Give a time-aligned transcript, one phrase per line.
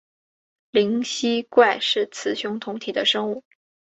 [0.71, 3.43] 灵吸怪是雌雄同体的生物。